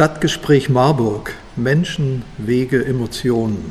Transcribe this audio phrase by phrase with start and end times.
[0.00, 1.34] Stadtgespräch Marburg.
[1.56, 3.70] Menschen, Wege, Emotionen.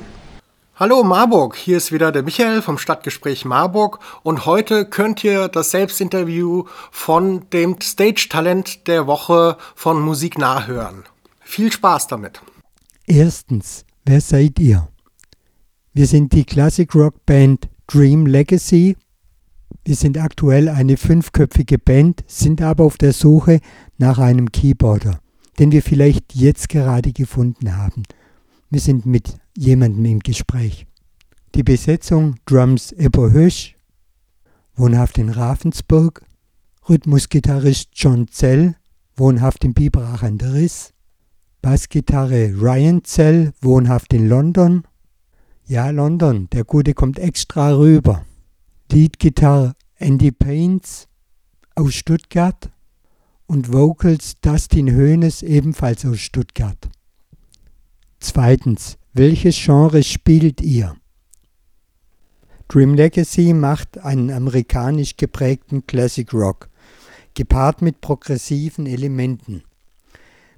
[0.76, 5.72] Hallo Marburg, hier ist wieder der Michael vom Stadtgespräch Marburg und heute könnt ihr das
[5.72, 11.04] Selbstinterview von dem Stage-Talent der Woche von Musik nachhören.
[11.42, 12.40] Viel Spaß damit.
[13.08, 14.88] Erstens, wer seid ihr?
[15.94, 18.98] Wir sind die Classic Rock Band Dream Legacy.
[19.84, 23.62] Wir sind aktuell eine fünfköpfige Band, sind aber auf der Suche
[23.98, 25.22] nach einem Keyboarder,
[25.60, 28.04] den wir vielleicht jetzt gerade gefunden haben.
[28.70, 30.88] Wir sind mit jemandem im Gespräch.
[31.54, 33.76] Die Besetzung Drums Ebbo Hösch,
[34.76, 36.24] wohnhaft in Ravensburg,
[36.88, 38.76] Rhythmusgitarrist John Zell,
[39.18, 40.94] wohnhaft in Biberach an der Riss,
[41.62, 44.84] Bassgitarre Ryan Zell, wohnhaft in London.
[45.66, 48.26] Ja, London, der Gute kommt extra rüber.
[48.92, 51.08] Leadgitarre Andy Paines
[51.76, 52.70] aus Stuttgart
[53.50, 56.78] und Vocals Dustin Hoeneß ebenfalls aus Stuttgart.
[58.20, 60.96] Zweitens, welches Genre spielt ihr?
[62.68, 66.70] Dream Legacy macht einen amerikanisch geprägten Classic Rock,
[67.34, 69.64] gepaart mit progressiven Elementen.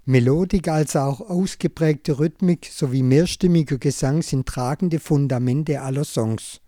[0.03, 6.59] Melodik als auch ausgeprägte Rhythmik sowie mehrstimmiger Gesang sind tragende Fundamente aller Songs.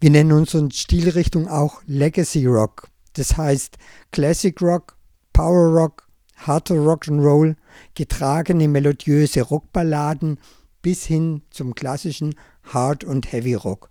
[0.00, 3.76] Wir nennen unsere Stilrichtung auch Legacy Rock, das heißt
[4.10, 4.93] Classic Rock,
[5.34, 7.56] Power Rock, harter Rock'n'Roll,
[7.94, 10.38] getragene melodiöse Rockballaden
[10.80, 13.90] bis hin zum klassischen Hard- und Heavy Rock.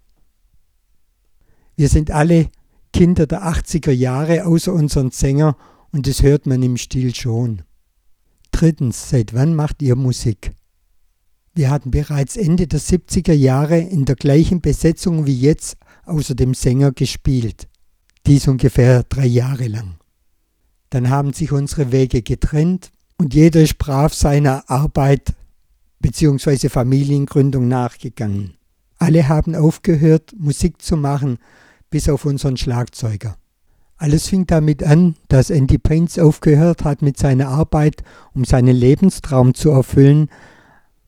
[1.76, 2.50] Wir sind alle
[2.94, 5.58] Kinder der 80er Jahre außer unseren Sänger
[5.92, 7.64] und das hört man im Stil schon.
[8.52, 10.54] Drittens, seit wann macht ihr Musik?
[11.54, 16.54] Wir hatten bereits Ende der 70er Jahre in der gleichen Besetzung wie jetzt außer dem
[16.54, 17.68] Sänger gespielt.
[18.26, 19.98] Dies ungefähr drei Jahre lang.
[20.94, 25.34] Dann haben sich unsere Wege getrennt und jeder ist brav seiner Arbeit
[26.02, 26.70] bzw.
[26.70, 28.54] Familiengründung nachgegangen.
[29.00, 31.40] Alle haben aufgehört, Musik zu machen,
[31.90, 33.38] bis auf unseren Schlagzeuger.
[33.98, 38.04] Alles fing damit an, dass Andy Paints aufgehört hat mit seiner Arbeit,
[38.36, 40.30] um seinen Lebenstraum zu erfüllen,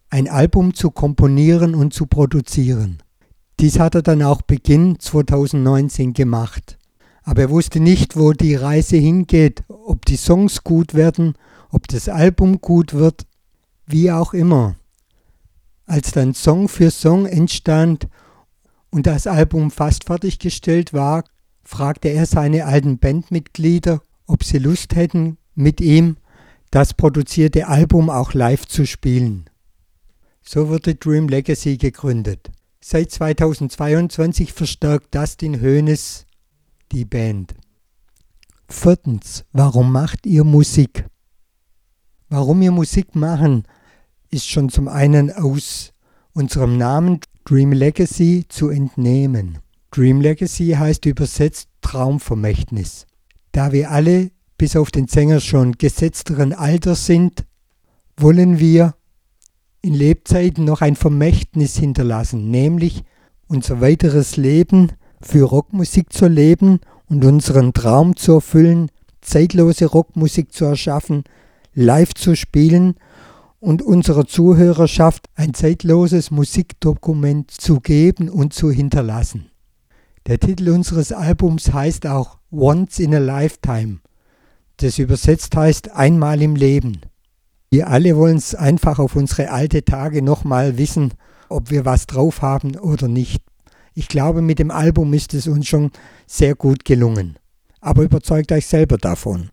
[0.09, 3.03] ein Album zu komponieren und zu produzieren.
[3.59, 6.79] Dies hat er dann auch Beginn 2019 gemacht.
[7.25, 11.33] Aber er wusste nicht, wo die Reise hingeht, ob die Songs gut werden,
[11.71, 13.25] ob das Album gut wird,
[13.87, 14.75] wie auch immer.
[15.87, 18.07] Als dann Song für Song entstand
[18.91, 21.23] und das Album fast fertiggestellt war,
[21.63, 26.17] fragte er seine alten Bandmitglieder, ob sie Lust hätten, mit ihm
[26.69, 29.49] das produzierte Album auch live zu spielen.
[30.43, 32.51] So wurde Dream Legacy gegründet.
[32.81, 36.25] Seit 2022 verstärkt Dustin Hoeneß
[36.91, 37.53] die Band.
[38.67, 41.05] Viertens, warum macht ihr Musik?
[42.29, 43.63] Warum wir Musik machen,
[44.31, 45.93] ist schon zum einen aus
[46.33, 49.59] unserem Namen Dream Legacy zu entnehmen.
[49.91, 53.05] Dream Legacy heißt übersetzt Traumvermächtnis.
[53.51, 57.45] Da wir alle bis auf den Sänger schon gesetzteren Alters sind,
[58.17, 58.95] wollen wir
[59.81, 63.03] in Lebzeiten noch ein Vermächtnis hinterlassen, nämlich
[63.47, 64.91] unser weiteres Leben
[65.25, 68.89] für Rockmusik zu leben und unseren Traum zu erfüllen,
[69.21, 71.23] zeitlose Rockmusik zu erschaffen,
[71.73, 72.95] live zu spielen
[73.59, 79.49] und unserer Zuhörerschaft ein zeitloses Musikdokument zu geben und zu hinterlassen.
[80.27, 83.99] Der Titel unseres Albums heißt auch Once in a Lifetime,
[84.77, 87.01] das übersetzt heißt einmal im Leben.
[87.71, 91.13] Wir alle wollen es einfach auf unsere alte Tage nochmal wissen,
[91.49, 93.43] ob wir was drauf haben oder nicht.
[93.95, 95.91] Ich glaube, mit dem Album ist es uns schon
[96.27, 97.39] sehr gut gelungen.
[97.81, 99.49] Aber überzeugt euch selber davon.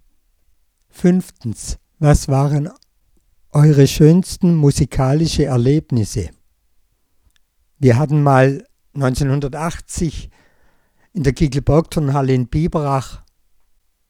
[0.90, 2.68] Fünftens, was waren
[3.52, 6.28] eure schönsten musikalische Erlebnisse?
[7.78, 10.28] Wir hatten mal 1980
[11.14, 13.22] in der Kiegelbergturnhalle in Biberach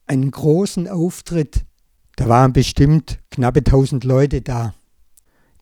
[0.06, 1.64] einen großen Auftritt
[2.16, 4.74] da waren bestimmt knappe 1000 Leute da.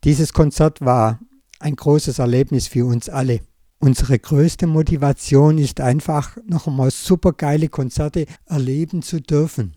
[0.03, 1.19] Dieses Konzert war
[1.59, 3.41] ein großes Erlebnis für uns alle.
[3.83, 9.73] Unsere größte Motivation ist einfach, noch einmal super geile Konzerte erleben zu dürfen.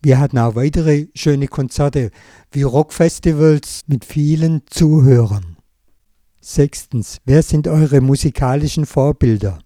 [0.00, 2.12] Wir hatten auch weitere schöne Konzerte
[2.52, 5.56] wie Rockfestivals mit vielen Zuhörern.
[6.40, 9.58] Sechstens, wer sind eure musikalischen Vorbilder?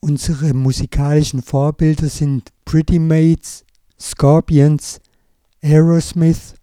[0.00, 3.64] Unsere musikalischen Vorbilder sind Pretty Mates,
[4.00, 4.98] Scorpions,
[5.62, 6.54] Aerosmith,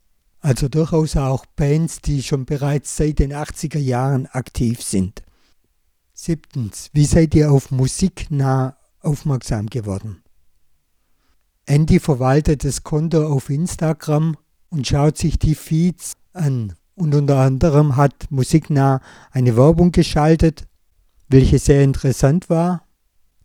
[0.41, 5.24] also durchaus auch Bands, die schon bereits seit den 80er Jahren aktiv sind.
[6.19, 10.24] Siebtens, wie seid ihr auf Musik nah aufmerksam geworden?
[11.68, 14.36] Andy verwaltet das Konto auf Instagram
[14.69, 16.74] und schaut sich die Feeds an.
[16.96, 19.00] Und unter anderem hat Musiknah
[19.30, 20.64] eine Werbung geschaltet,
[21.30, 22.88] welche sehr interessant war.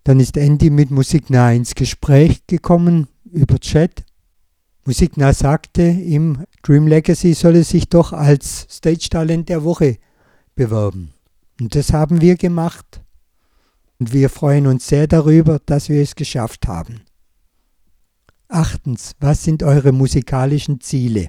[0.04, 4.02] Dann ist Andy mit Musiknah ins Gespräch gekommen über Chat.
[4.86, 9.98] Musiknah sagte ihm, Dream Legacy solle sich doch als Stage Talent der Woche
[10.54, 11.12] bewerben.
[11.62, 13.04] Und das haben wir gemacht.
[14.00, 17.02] Und wir freuen uns sehr darüber, dass wir es geschafft haben.
[18.48, 21.28] Achtens, was sind eure musikalischen Ziele?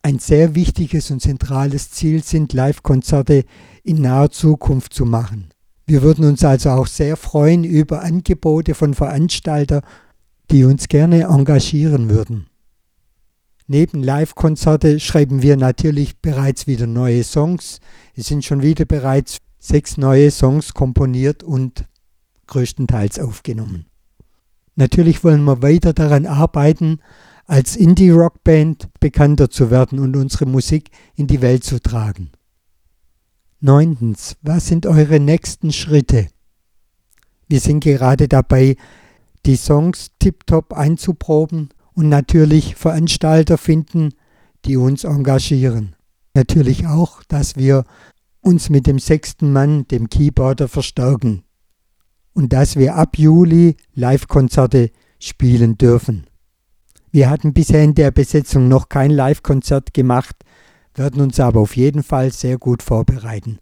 [0.00, 3.44] Ein sehr wichtiges und zentrales Ziel sind Live-Konzerte
[3.84, 5.50] in naher Zukunft zu machen.
[5.84, 9.82] Wir würden uns also auch sehr freuen über Angebote von Veranstaltern,
[10.50, 12.46] die uns gerne engagieren würden.
[13.72, 17.78] Neben Live-Konzerte schreiben wir natürlich bereits wieder neue Songs.
[18.16, 21.84] Es sind schon wieder bereits sechs neue Songs komponiert und
[22.48, 23.86] größtenteils aufgenommen.
[24.74, 26.98] Natürlich wollen wir weiter daran arbeiten,
[27.46, 32.32] als Indie-Rock-Band bekannter zu werden und unsere Musik in die Welt zu tragen.
[33.60, 36.26] Neuntens, was sind eure nächsten Schritte?
[37.46, 38.74] Wir sind gerade dabei,
[39.46, 41.68] die Songs tiptop einzuproben
[42.00, 44.14] und natürlich Veranstalter finden,
[44.64, 45.96] die uns engagieren.
[46.32, 47.84] Natürlich auch, dass wir
[48.40, 51.42] uns mit dem sechsten Mann, dem Keyboarder, verstärken
[52.32, 56.24] und dass wir ab Juli Live-Konzerte spielen dürfen.
[57.10, 60.36] Wir hatten bisher in der Besetzung noch kein Live-Konzert gemacht,
[60.94, 63.58] werden uns aber auf jeden Fall sehr gut vorbereiten,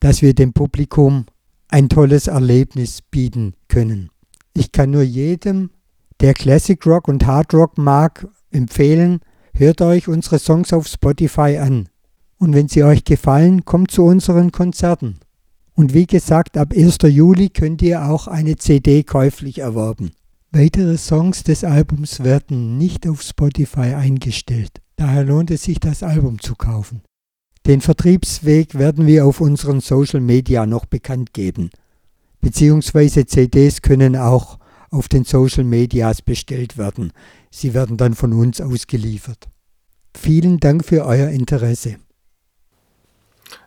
[0.00, 1.24] dass wir dem Publikum
[1.68, 4.10] ein tolles Erlebnis bieten können.
[4.52, 5.70] Ich kann nur jedem,
[6.20, 9.20] der Classic Rock und Hard Rock mag, empfehlen,
[9.54, 11.88] hört euch unsere Songs auf Spotify an.
[12.38, 15.20] Und wenn sie euch gefallen, kommt zu unseren Konzerten.
[15.74, 16.98] Und wie gesagt, ab 1.
[17.04, 20.10] Juli könnt ihr auch eine CD käuflich erwerben.
[20.50, 24.82] Weitere Songs des Albums werden nicht auf Spotify eingestellt.
[24.96, 27.02] Daher lohnt es sich, das Album zu kaufen.
[27.66, 31.70] Den Vertriebsweg werden wir auf unseren Social Media noch bekannt geben.
[32.40, 34.59] Beziehungsweise CDs können auch
[34.90, 37.12] auf den Social Medias bestellt werden.
[37.50, 39.48] Sie werden dann von uns ausgeliefert.
[40.16, 41.96] Vielen Dank für euer Interesse.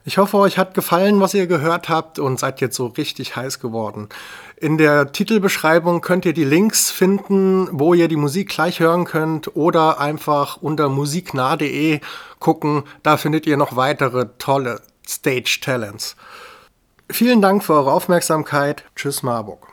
[0.06, 3.60] Ich hoffe, euch hat gefallen, was ihr gehört habt und seid jetzt so richtig heiß
[3.60, 4.10] geworden.
[4.58, 9.56] In der Titelbeschreibung könnt ihr die Links finden, wo ihr die Musik gleich hören könnt
[9.56, 12.02] oder einfach unter musiknah.de
[12.40, 12.84] gucken.
[13.02, 16.16] Da findet ihr noch weitere tolle Stage Talents.
[17.10, 18.84] Vielen Dank für eure Aufmerksamkeit.
[18.96, 19.73] Tschüss Marburg.